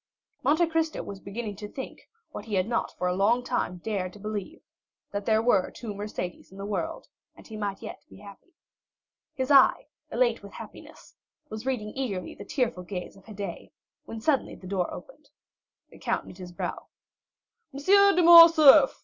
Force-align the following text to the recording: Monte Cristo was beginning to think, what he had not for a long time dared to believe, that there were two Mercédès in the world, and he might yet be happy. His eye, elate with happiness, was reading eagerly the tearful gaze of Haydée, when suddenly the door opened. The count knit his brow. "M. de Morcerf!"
Monte 0.41 0.65
Cristo 0.65 1.03
was 1.03 1.19
beginning 1.19 1.57
to 1.57 1.67
think, 1.67 2.09
what 2.31 2.45
he 2.45 2.55
had 2.55 2.67
not 2.67 2.97
for 2.97 3.07
a 3.07 3.13
long 3.15 3.43
time 3.43 3.77
dared 3.77 4.13
to 4.13 4.19
believe, 4.19 4.63
that 5.11 5.27
there 5.27 5.43
were 5.43 5.69
two 5.69 5.93
Mercédès 5.93 6.51
in 6.51 6.57
the 6.57 6.65
world, 6.65 7.05
and 7.35 7.45
he 7.45 7.55
might 7.55 7.83
yet 7.83 8.01
be 8.09 8.17
happy. 8.17 8.55
His 9.35 9.51
eye, 9.51 9.89
elate 10.11 10.41
with 10.41 10.53
happiness, 10.53 11.13
was 11.49 11.67
reading 11.67 11.93
eagerly 11.95 12.33
the 12.33 12.43
tearful 12.45 12.81
gaze 12.81 13.15
of 13.15 13.25
Haydée, 13.25 13.73
when 14.05 14.19
suddenly 14.19 14.55
the 14.55 14.65
door 14.65 14.91
opened. 14.91 15.29
The 15.91 15.99
count 15.99 16.25
knit 16.25 16.39
his 16.39 16.51
brow. 16.51 16.87
"M. 17.71 17.83
de 18.15 18.23
Morcerf!" 18.23 18.99